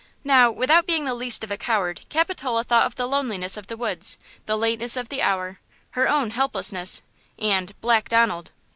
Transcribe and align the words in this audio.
Now, 0.23 0.49
without 0.49 0.87
being 0.87 1.05
the 1.05 1.13
least 1.13 1.43
of 1.43 1.51
a 1.51 1.57
coward, 1.59 2.01
Capitola 2.09 2.63
thought 2.63 2.87
of 2.87 2.95
the 2.95 3.05
loneliness 3.05 3.55
of 3.55 3.67
the 3.67 3.77
woods, 3.77 4.17
the 4.47 4.57
lateness 4.57 4.97
of 4.97 5.09
the 5.09 5.21
hour, 5.21 5.59
her 5.91 6.09
own 6.09 6.31
helplessness, 6.31 7.03
and–Black 7.37 8.09
Donald! 8.09 8.49